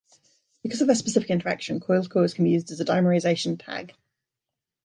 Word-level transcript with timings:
Because 0.63 0.81
of 0.81 0.87
their 0.87 0.95
specific 0.95 1.29
interaction 1.29 1.79
coiled 1.79 2.09
coils 2.09 2.33
can 2.33 2.43
be 2.45 2.49
used 2.49 2.71
as 2.71 2.79
a 2.79 2.85
dimerization 2.85 3.63
"tag". 3.63 3.93